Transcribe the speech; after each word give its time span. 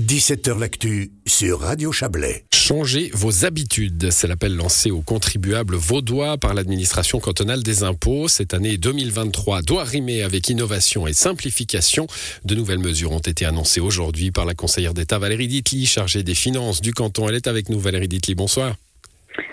17h 0.00 0.58
L'actu 0.58 1.10
sur 1.26 1.60
Radio 1.60 1.92
Chablais. 1.92 2.44
Changez 2.54 3.10
vos 3.12 3.44
habitudes, 3.44 4.10
c'est 4.10 4.26
l'appel 4.26 4.56
lancé 4.56 4.90
aux 4.90 5.02
contribuables 5.02 5.74
vaudois 5.74 6.38
par 6.38 6.54
l'administration 6.54 7.20
cantonale 7.20 7.62
des 7.62 7.82
impôts. 7.82 8.26
Cette 8.26 8.54
année 8.54 8.78
2023 8.78 9.60
doit 9.60 9.84
rimer 9.84 10.22
avec 10.22 10.48
innovation 10.48 11.06
et 11.06 11.12
simplification. 11.12 12.06
De 12.46 12.54
nouvelles 12.54 12.78
mesures 12.78 13.12
ont 13.12 13.18
été 13.18 13.44
annoncées 13.44 13.80
aujourd'hui 13.80 14.30
par 14.30 14.46
la 14.46 14.54
conseillère 14.54 14.94
d'État 14.94 15.18
Valérie 15.18 15.48
Ditli, 15.48 15.84
chargée 15.84 16.22
des 16.22 16.34
finances 16.34 16.80
du 16.80 16.94
canton. 16.94 17.28
Elle 17.28 17.34
est 17.34 17.46
avec 17.46 17.68
nous, 17.68 17.78
Valérie 17.78 18.08
Ditli. 18.08 18.34
Bonsoir. 18.34 18.76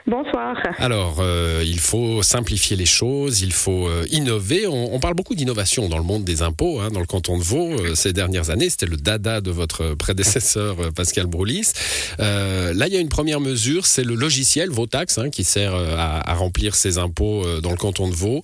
Bonsoir. 0.06 0.27
Alors, 0.78 1.18
euh, 1.20 1.64
il 1.66 1.80
faut 1.80 2.22
simplifier 2.24 2.76
les 2.76 2.86
choses, 2.86 3.42
il 3.42 3.54
faut 3.54 3.88
euh, 3.88 4.06
innover. 4.12 4.68
On, 4.68 5.00
parle 5.00 5.14
beaucoup 5.14 5.36
d'innovation 5.36 5.90
dans 5.90 5.98
le 5.98 6.04
monde 6.04 6.24
des 6.24 6.42
impôts, 6.42 6.80
hein, 6.80 6.90
dans 6.92 7.00
le 7.00 7.06
canton 7.06 7.38
de 7.38 7.44
Vaud. 7.44 7.72
Euh, 7.72 7.96
ces 7.96 8.14
dernières 8.14 8.50
années, 8.50 8.70
c'était 8.70 8.86
le 8.86 8.98
dada 8.98 9.42
de 9.42 9.52
votre 9.52 9.94
prédécesseur 9.96 10.92
Pascal 10.94 11.28
Broulis. 11.28 11.72
là, 12.20 12.88
il 12.88 12.94
y 12.94 12.98
a 12.98 13.00
une 13.00 13.10
première 13.10 13.40
mesure, 13.40 13.86
c'est 13.86 14.04
le 14.04 14.16
logiciel 14.16 14.70
Vautax, 14.70 15.18
hein, 15.18 15.30
qui 15.30 15.44
sert 15.44 15.74
à, 15.74 16.30
à, 16.30 16.34
remplir 16.34 16.76
ses 16.76 16.98
impôts 16.98 17.46
dans 17.62 17.72
le 17.72 17.78
canton 17.78 18.08
de 18.08 18.16
Vaud, 18.16 18.42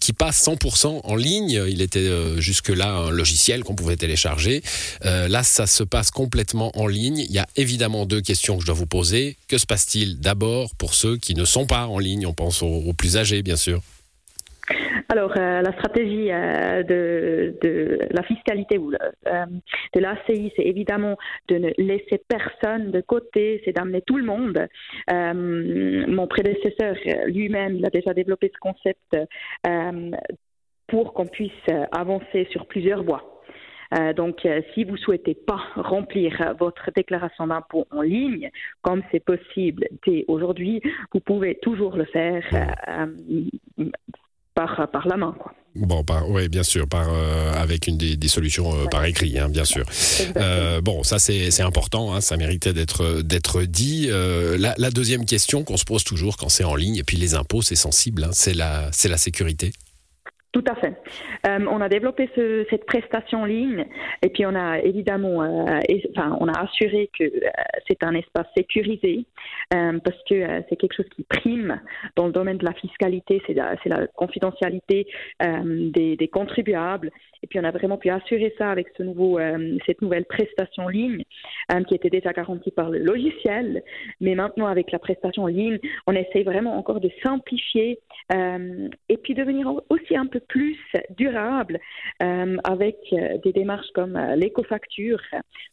qui 0.00 0.12
passe 0.12 0.46
100% 0.46 1.00
en 1.04 1.16
ligne. 1.16 1.62
Il 1.68 1.80
était 1.82 2.10
jusque-là 2.38 2.90
un 2.92 3.10
logiciel 3.10 3.64
qu'on 3.64 3.74
pouvait 3.74 3.96
télécharger. 3.96 4.62
là, 5.04 5.42
ça 5.42 5.66
se 5.66 5.82
passe 5.82 6.10
complètement 6.10 6.72
en 6.78 6.86
ligne. 6.86 7.18
Il 7.18 7.32
y 7.32 7.38
a 7.38 7.46
évidemment 7.56 8.06
deux 8.06 8.20
questions 8.20 8.56
que 8.56 8.62
je 8.62 8.66
dois 8.66 8.74
vous 8.74 8.86
poser. 8.86 9.36
Que 9.48 9.58
se 9.58 9.66
passe-t-il 9.66 10.18
d'abord 10.20 10.74
pour 10.76 10.94
ceux 10.94 11.16
qui 11.22 11.34
ne 11.34 11.46
sont 11.46 11.66
pas 11.66 11.86
en 11.86 11.98
ligne. 11.98 12.26
On 12.26 12.34
pense 12.34 12.62
aux, 12.62 12.92
plus 12.92 13.16
âgés, 13.16 13.42
bien 13.42 13.56
sûr. 13.56 13.80
Alors, 15.08 15.32
euh, 15.36 15.60
la 15.60 15.72
stratégie 15.72 16.30
euh, 16.30 16.82
de, 16.82 17.98
la 18.10 18.22
fiscalité 18.22 18.78
ou 18.78 18.92
euh, 18.92 19.46
de 19.94 20.00
l'ACI, 20.00 20.52
c'est 20.56 20.64
évidemment 20.64 21.16
de 21.48 21.58
ne 21.58 21.70
laisser 21.78 22.20
personne 22.28 22.90
de 22.90 23.00
côté, 23.00 23.60
c'est 23.64 23.72
d'amener 23.72 24.02
tout 24.02 24.16
le 24.16 24.24
monde. 24.24 24.66
mon 25.10 26.26
prédécesseur 26.26 26.96
lui-même, 27.26 27.84
a 27.84 27.90
déjà 27.90 28.14
développé 28.14 28.50
ce 28.52 28.58
concept 28.58 29.16
pour 30.86 31.14
qu'on 31.14 31.26
puisse 31.26 31.66
avancer 31.90 32.46
sur 32.50 32.66
plusieurs 32.66 33.02
voies. 33.02 33.31
Euh, 33.92 34.12
donc, 34.12 34.44
euh, 34.44 34.60
si 34.74 34.84
vous 34.84 34.96
souhaitez 34.96 35.34
pas 35.34 35.60
remplir 35.76 36.54
votre 36.58 36.90
déclaration 36.94 37.46
d'impôt 37.46 37.86
en 37.90 38.02
ligne, 38.02 38.50
comme 38.80 39.02
c'est 39.10 39.24
possible 39.24 39.86
dès 40.06 40.24
aujourd'hui, 40.28 40.80
vous 41.12 41.20
pouvez 41.20 41.58
toujours 41.60 41.96
le 41.96 42.06
faire 42.06 42.42
euh, 42.88 43.06
par, 44.54 44.88
par 44.90 45.06
la 45.08 45.16
main. 45.16 45.34
Quoi. 45.38 45.52
Bon, 45.74 46.04
oui, 46.28 46.48
bien 46.48 46.62
sûr, 46.62 46.86
par, 46.86 47.08
avec 47.56 47.86
une 47.86 47.96
des, 47.96 48.28
solutions 48.28 48.86
par 48.90 49.06
écrit, 49.06 49.38
hein, 49.38 49.48
bien 49.48 49.64
sûr. 49.64 49.84
bon, 50.82 51.02
ça 51.02 51.18
c'est 51.18 51.62
important, 51.62 52.12
hein, 52.12 52.20
ça 52.20 52.36
méritait 52.36 52.74
d'être 52.74 53.22
d'être 53.22 53.62
dit. 53.62 54.10
La, 54.58 54.74
la, 54.76 54.90
deuxième 54.90 55.24
question 55.24 55.64
qu'on 55.64 55.78
se 55.78 55.86
pose 55.86 56.04
toujours 56.04 56.36
quand 56.36 56.50
c'est 56.50 56.64
en 56.64 56.74
ligne, 56.74 56.96
et 56.96 57.04
puis 57.04 57.16
les 57.16 57.34
impôts, 57.34 57.62
c'est 57.62 57.74
sensible, 57.74 58.24
hein, 58.24 58.30
c'est 58.32 58.52
la, 58.52 58.90
la 59.02 59.16
sécurité. 59.16 59.72
Tout 60.52 60.64
à 60.68 60.74
fait. 60.74 60.94
Euh, 61.46 61.66
on 61.70 61.80
a 61.80 61.88
développé 61.88 62.28
ce, 62.36 62.66
cette 62.68 62.84
prestation 62.84 63.40
en 63.40 63.44
ligne 63.46 63.86
et 64.20 64.28
puis 64.28 64.44
on 64.44 64.54
a 64.54 64.80
évidemment, 64.80 65.42
euh, 65.42 65.78
enfin, 66.10 66.36
on 66.40 66.46
a 66.46 66.60
assuré 66.60 67.08
que 67.18 67.24
euh, 67.24 67.50
c'est 67.88 68.02
un 68.02 68.14
espace 68.14 68.46
sécurisé 68.54 69.24
euh, 69.72 69.98
parce 70.04 70.18
que 70.28 70.34
euh, 70.34 70.60
c'est 70.68 70.76
quelque 70.76 70.94
chose 70.94 71.08
qui 71.16 71.22
prime 71.22 71.80
dans 72.16 72.26
le 72.26 72.32
domaine 72.32 72.58
de 72.58 72.66
la 72.66 72.74
fiscalité, 72.74 73.40
c'est 73.46 73.54
la, 73.54 73.76
la, 73.86 74.06
confidentialité 74.08 75.06
des, 75.40 76.16
des, 76.16 76.28
contribuables. 76.28 77.10
Et 77.42 77.46
puis 77.46 77.58
on 77.58 77.64
a 77.64 77.70
vraiment 77.70 77.96
pu 77.96 78.10
assurer 78.10 78.54
ça 78.58 78.70
avec 78.70 78.88
ce 78.96 79.02
nouveau, 79.02 79.40
cette 79.86 80.02
nouvelle 80.02 80.24
prestation 80.26 80.84
en 80.84 80.88
ligne 80.88 81.24
qui 81.88 81.94
était 81.94 82.10
déjà 82.10 82.32
garantie 82.32 82.70
par 82.70 82.90
le 82.90 82.98
logiciel, 82.98 83.82
mais 84.20 84.34
maintenant 84.34 84.66
avec 84.66 84.92
la 84.92 84.98
prestation 84.98 85.44
en 85.44 85.48
ligne, 85.48 85.78
on 86.06 86.12
essaie 86.12 86.42
vraiment 86.42 86.76
encore 86.76 87.00
de 87.00 87.10
simplifier 87.22 87.98
et 88.32 89.16
puis 89.16 89.34
devenir 89.34 89.72
aussi 89.88 90.16
un 90.16 90.26
peu 90.26 90.41
plus 90.48 90.78
durable 91.16 91.78
euh, 92.22 92.56
avec 92.64 92.96
euh, 93.12 93.38
des 93.44 93.52
démarches 93.52 93.90
comme 93.94 94.16
euh, 94.16 94.36
l'écofacture, 94.36 95.20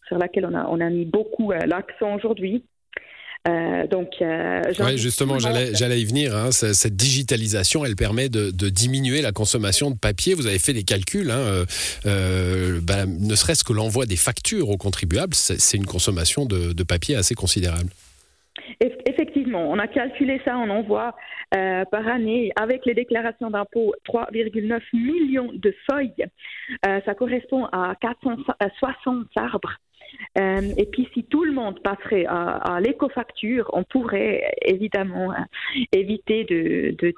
sur 0.08 0.18
laquelle 0.18 0.46
on 0.46 0.54
a, 0.54 0.66
on 0.70 0.80
a 0.80 0.90
mis 0.90 1.06
beaucoup 1.06 1.52
l'accent 1.52 2.16
aujourd'hui. 2.16 2.64
donc, 3.46 4.10
justement, 4.96 5.40
j'allais, 5.40 5.74
j'allais 5.74 6.02
y 6.02 6.06
venir. 6.06 6.36
Hein. 6.36 6.52
cette 6.52 6.96
digitalisation, 6.96 7.86
elle 7.86 7.96
permet 7.96 8.30
de, 8.30 8.52
diminuer 8.70 9.22
la 9.22 9.32
consommation 9.32 9.92
de 9.92 9.98
papier. 9.98 10.34
Vous 10.34 10.48
avez 10.48 10.60
fait 10.60 10.74
des 10.74 10.84
calculs. 10.84 11.32
Hein. 11.32 11.66
Bah, 12.84 13.06
ne 13.06 13.36
serait-ce 13.36 13.64
que 13.64 13.74
l'envoi 13.74 14.06
des 14.06 14.18
factures 14.18 14.70
aux 14.70 14.78
contribuables, 14.78 15.36
c'est, 15.36 15.78
une 15.78 15.86
consommation 15.86 16.46
de, 16.46 16.74
de 16.74 16.84
papier 16.84 17.16
assez 17.16 17.36
considérable. 17.36 17.90
On 19.56 19.80
a 19.80 19.88
calculé 19.88 20.42
ça, 20.46 20.58
on 20.58 20.70
envoie 20.70 21.16
euh, 21.56 21.86
par 21.86 22.08
année 22.08 22.52
avec 22.60 22.86
les 22.86 22.94
déclarations 22.94 23.50
d'impôts 23.50 23.94
3,9 24.08 24.82
millions 24.94 25.52
de 25.54 25.74
feuilles. 25.90 26.26
Euh, 26.86 27.00
ça 27.06 27.16
correspond 27.16 27.66
à 27.66 27.96
460 28.02 29.28
arbres. 29.36 29.78
Euh, 30.40 30.62
et 30.78 30.86
puis, 30.86 31.08
si 31.14 31.24
tout 31.24 31.44
le 31.44 31.52
monde 31.52 31.82
passerait 31.82 32.26
à, 32.28 32.80
l'écofacture, 32.82 33.70
on 33.74 33.84
pourrait 33.84 34.44
évidemment 34.64 35.34
éviter 35.92 36.46
de, 36.46 36.96
de, 36.98 37.14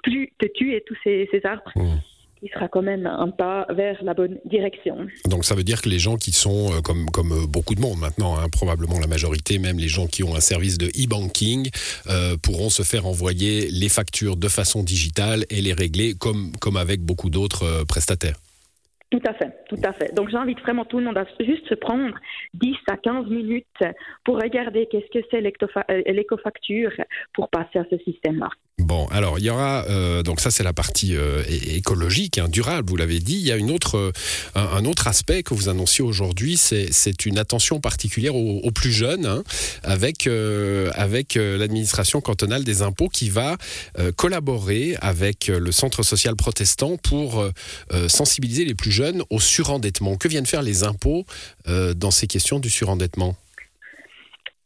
tuer 0.54 0.84
tous 0.86 0.98
ces, 1.04 1.42
arbres. 1.46 1.72
Mmh 1.76 2.11
il 2.42 2.50
sera 2.50 2.68
quand 2.68 2.82
même 2.82 3.06
un 3.06 3.30
pas 3.30 3.66
vers 3.70 4.04
la 4.04 4.14
bonne 4.14 4.40
direction. 4.46 5.08
Donc 5.28 5.46
ça 5.46 5.56
veut 5.56 5.64
dire 5.64 5.82
que 5.82 5.90
les 5.90 6.00
gens 6.00 6.18
qui 6.18 6.32
sont, 6.32 6.72
euh, 6.72 6.82
comme, 6.82 7.10
comme 7.12 7.32
euh, 7.32 7.48
beaucoup 7.48 7.76
de 7.76 7.82
monde 7.82 8.00
maintenant, 8.00 8.38
hein, 8.38 8.48
probablement 8.52 9.00
la 9.00 9.08
majorité, 9.08 9.60
même 9.60 9.78
les 9.78 9.88
gens 9.88 10.08
qui 10.08 10.24
ont 10.24 10.36
un 10.36 10.40
service 10.40 10.78
de 10.78 10.88
e-banking, 10.88 11.70
euh, 12.08 12.36
pourront 12.42 12.70
se 12.70 12.84
faire 12.84 13.06
envoyer 13.06 13.68
les 13.70 13.90
factures 13.90 14.38
de 14.38 14.48
façon 14.48 14.84
digitale 14.84 15.46
et 15.50 15.62
les 15.62 15.74
régler 15.74 16.14
comme, 16.16 16.52
comme 16.60 16.78
avec 16.78 17.02
beaucoup 17.02 17.30
d'autres 17.30 17.86
prestataires. 17.88 18.38
Tout 19.12 19.22
à 19.28 19.34
fait, 19.34 19.52
tout 19.68 19.80
à 19.84 19.92
fait. 19.92 20.16
Donc 20.16 20.30
j'invite 20.30 20.62
vraiment 20.62 20.86
tout 20.86 20.98
le 20.98 21.04
monde 21.04 21.18
à 21.18 21.26
juste 21.42 21.68
se 21.68 21.76
prendre 21.76 22.16
10 22.54 22.76
à 22.90 22.96
15 22.96 23.28
minutes 23.28 23.66
pour 24.24 24.38
regarder 24.38 24.88
qu'est-ce 24.90 25.12
que 25.12 25.26
c'est 25.30 25.42
l'écofacture 26.12 26.92
pour 27.34 27.50
passer 27.50 27.80
à 27.80 27.86
ce 27.90 27.98
système-là. 27.98 28.48
Bon, 28.80 29.06
alors 29.08 29.38
il 29.38 29.46
y 29.46 29.50
aura 29.50 29.86
euh, 29.90 30.24
donc 30.24 30.42
ça 30.42 30.50
c'est 30.50 30.64
la 30.64 30.74
partie 30.74 31.16
euh, 31.16 31.44
écologique, 31.48 32.38
hein, 32.40 32.48
durable. 32.50 32.90
Vous 32.90 32.98
l'avez 32.98 33.20
dit. 33.20 33.36
Il 33.36 33.48
y 33.48 33.52
a 33.52 33.56
euh, 33.56 34.12
un, 34.56 34.86
autre 34.86 35.08
aspect 35.08 35.44
que 35.44 35.54
vous 35.54 35.70
annonciez 35.70 36.04
aujourd'hui, 36.04 36.58
c'est 36.58 37.26
une 37.26 37.38
attention 37.38 37.80
particulière 37.80 38.36
aux, 38.36 38.72
plus 38.72 38.92
jeunes, 38.92 39.26
hein, 39.26 39.44
avec 39.84 40.26
l'administration 41.36 42.22
cantonale 42.22 42.64
des 42.64 42.82
impôts 42.82 43.10
qui 43.10 43.30
va 43.30 43.58
collaborer 44.16 44.96
avec 45.02 45.48
le 45.48 45.72
Centre 45.72 46.04
social 46.04 46.36
protestant 46.36 46.98
pour 46.98 47.46
sensibiliser 48.08 48.66
les 48.66 48.76
plus 48.76 48.92
jeunes 48.92 49.24
au 49.30 49.40
surendettement. 49.40 50.18
Que 50.18 50.28
viennent 50.28 50.46
faire 50.46 50.64
les 50.64 50.84
impôts 50.84 51.26
dans 51.68 52.12
ces 52.12 52.28
questions 52.28 52.60
du 52.60 52.70
surendettement? 52.70 53.36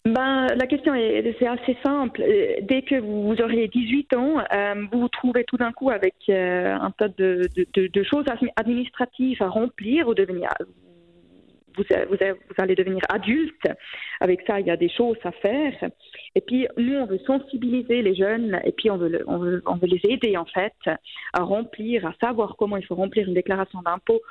Ben, 0.06 0.46
la 0.56 0.68
question 0.68 0.94
est, 0.94 1.36
c'est 1.40 1.48
assez 1.48 1.76
simple. 1.84 2.22
Euh, 2.22 2.58
dès 2.62 2.84
que 2.84 3.00
vous, 3.00 3.34
aurez 3.42 3.68
18 3.68 4.14
ans, 4.16 4.36
euh, 4.54 4.86
vous 4.92 5.02
vous 5.02 5.10
trouvez 5.10 5.44
tout 5.46 5.58
d'un 5.58 5.72
coup 5.72 5.90
avec 5.90 6.14
euh, 6.30 6.76
un 6.76 6.92
tas 6.92 7.08
de, 7.08 7.50
choses 8.04 8.26
administratives 8.56 9.42
à 9.42 9.48
remplir 9.48 10.08
ou 10.08 10.14
devenir. 10.14 10.50
Vous, 11.76 11.84
allez 12.60 12.76
devenir 12.76 13.02
adulte. 13.10 13.68
Avec 14.22 14.42
ça, 14.48 14.60
il 14.60 14.68
y 14.68 14.72
a 14.72 14.78
des 14.78 14.90
choses 14.90 15.18
à 15.24 15.32
faire. 15.32 15.74
Et 16.36 16.42
puis, 16.42 16.68
nous, 16.78 16.98
on 16.98 17.06
veut 17.08 17.20
sensibiliser 17.26 18.04
les 18.04 18.16
jeunes 18.16 18.62
et 18.64 18.72
puis 18.74 18.92
on 18.92 18.98
veut, 18.98 19.24
on 19.28 19.40
veut, 19.40 19.64
on 19.66 19.76
veut 19.76 19.88
les 19.88 20.02
aider, 20.08 20.38
en 20.38 20.46
fait, 20.46 20.76
à 21.34 21.42
remplir, 21.42 22.06
à 22.06 22.14
savoir 22.24 22.56
comment 22.58 22.78
il 22.78 22.86
faut 22.86 22.96
remplir 22.96 23.28
une 23.28 23.34
déclaration 23.34 23.82
d'impôt 23.82 24.22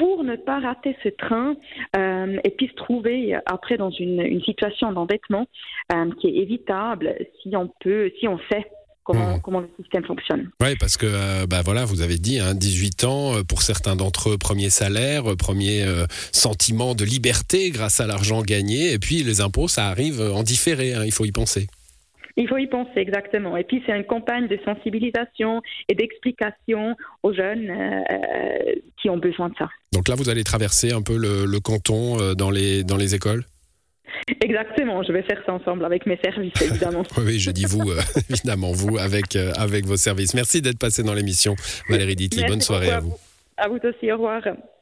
pour 0.00 0.24
ne 0.24 0.34
pas 0.34 0.60
rater 0.60 0.96
ce 1.02 1.10
train 1.10 1.54
euh, 1.94 2.38
et 2.42 2.50
puis 2.50 2.68
se 2.68 2.74
trouver 2.74 3.36
après 3.44 3.76
dans 3.76 3.90
une, 3.90 4.40
situation 4.46 4.92
d'endettement 4.92 5.46
euh, 5.92 6.10
qui 6.18 6.28
est 6.28 6.36
évitable 6.36 7.14
si 7.42 7.54
on 7.54 7.70
peut, 7.80 8.10
si 8.18 8.26
on 8.26 8.38
sait 8.50 8.66
Comment, 9.02 9.36
mmh. 9.36 9.40
comment, 9.40 9.60
le 9.60 9.70
système 9.80 10.04
fonctionne. 10.04 10.50
Oui, 10.60 10.76
parce 10.78 10.96
que 10.96 11.06
euh, 11.06 11.46
bah 11.46 11.62
voilà, 11.64 11.84
vous 11.84 12.02
avez 12.02 12.18
dit, 12.18 12.38
hein, 12.38 12.54
18 12.54 13.04
ans, 13.04 13.32
pour 13.48 13.62
certains 13.62 13.96
d'entre 13.96 14.28
eux, 14.28 14.38
premier 14.38 14.68
salaire, 14.68 15.24
premier 15.36 15.84
sentiment 16.32 16.94
de 16.94 17.04
liberté 17.04 17.70
grâce 17.70 17.98
à 17.98 18.06
l'argent 18.06 18.42
gagné, 18.42 18.92
et 18.92 18.98
puis 18.98 19.24
les 19.24 19.40
impôts, 19.40 19.68
ça 19.68 19.86
arrive 19.86 20.20
en 20.20 20.42
différé, 20.42 20.94
hein, 20.94 21.02
il 21.04 21.12
faut 21.12 21.24
y 21.24 21.32
penser. 21.32 21.66
Il 22.40 22.48
faut 22.48 22.56
y 22.56 22.66
penser 22.66 22.96
exactement. 22.96 23.54
Et 23.58 23.64
puis 23.64 23.82
c'est 23.84 23.94
une 23.94 24.04
campagne 24.04 24.48
de 24.48 24.58
sensibilisation 24.64 25.60
et 25.90 25.94
d'explication 25.94 26.96
aux 27.22 27.34
jeunes 27.34 27.70
euh, 27.70 28.74
qui 29.00 29.10
ont 29.10 29.18
besoin 29.18 29.50
de 29.50 29.54
ça. 29.58 29.68
Donc 29.92 30.08
là, 30.08 30.14
vous 30.14 30.30
allez 30.30 30.42
traverser 30.42 30.90
un 30.90 31.02
peu 31.02 31.18
le, 31.18 31.60
canton 31.60 32.18
euh, 32.18 32.34
dans, 32.34 32.50
les, 32.50 32.82
dans 32.82 32.96
les 32.96 33.14
écoles? 33.14 33.44
Exactement, 34.42 35.02
je 35.02 35.12
vais 35.12 35.22
faire 35.22 35.42
ça 35.44 35.52
ensemble 35.52 35.84
avec 35.84 36.06
mes 36.06 36.18
services, 36.24 36.54
évidemment. 36.62 37.02
oui, 37.18 37.38
je 37.38 37.50
dis 37.50 37.66
vous, 37.66 37.90
euh, 37.90 38.00
évidemment, 38.30 38.72
vous 38.72 38.96
avec, 38.96 39.36
avec 39.36 39.84
vos 39.84 39.96
services. 39.98 40.32
Merci 40.32 40.62
d'être 40.62 40.78
passé 40.78 41.02
dans 41.02 41.14
l'émission, 41.14 41.56
Valérie 41.90 42.16
Ditti. 42.16 42.42
Bonne 42.48 42.62
soirée 42.62 42.90
à 42.90 43.00
vous. 43.00 43.14
À 43.58 43.68
vous 43.68 43.78
aussi, 43.84 44.10
au 44.10 44.16
revoir. 44.16 44.40